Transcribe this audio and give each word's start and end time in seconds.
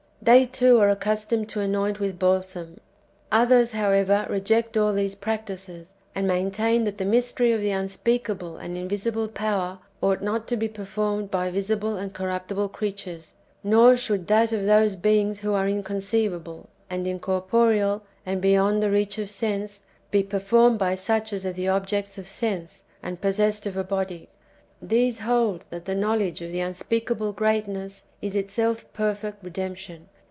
They, 0.23 0.45
too, 0.45 0.77
are 0.79 0.89
accustomed 0.91 1.49
to 1.49 1.61
anoint 1.61 1.99
with 1.99 2.19
balsam. 2.19 2.79
Others, 3.31 3.71
however, 3.71 4.27
reject 4.29 4.77
all 4.77 4.93
these 4.93 5.15
practices, 5.15 5.95
and 6.13 6.27
maintain 6.27 6.83
that 6.83 6.99
the 6.99 7.05
mystery 7.05 7.51
of 7.53 7.59
the 7.59 7.71
unspeakable 7.71 8.57
and 8.57 8.77
invisible 8.77 9.27
power 9.27 9.79
ought 9.99 10.21
not 10.21 10.47
to 10.49 10.57
be 10.57 10.67
performed 10.67 11.31
by 11.31 11.49
visible 11.49 11.97
and 11.97 12.13
corruptible 12.13 12.69
creatures, 12.69 13.33
nor 13.63 13.95
should 13.95 14.27
that 14.27 14.53
of 14.53 14.65
those 14.67 14.95
[beings] 14.95 15.39
who 15.39 15.55
are 15.55 15.67
inconceivable, 15.67 16.69
and 16.87 17.07
in 17.07 17.17
corporeal, 17.17 18.03
and 18.23 18.41
beyond 18.43 18.83
the 18.83 18.91
reach 18.91 19.17
of 19.17 19.27
sense, 19.27 19.81
[be 20.11 20.21
performed] 20.21 20.77
by 20.77 20.93
such 20.93 21.33
as 21.33 21.47
are 21.47 21.53
the 21.53 21.67
objects 21.67 22.19
of 22.19 22.27
sense, 22.27 22.83
and 23.01 23.21
possessed 23.21 23.65
of 23.65 23.75
a 23.75 23.83
body. 23.83 24.29
These 24.83 25.19
hold 25.19 25.65
that 25.69 25.85
the 25.85 25.93
knowledge 25.93 26.41
of 26.41 26.51
the 26.51 26.61
unspeakable 26.61 27.33
Greatness 27.33 28.05
is 28.19 28.33
itself 28.35 28.91
perfect 28.93 29.43
redemption. 29.43 30.07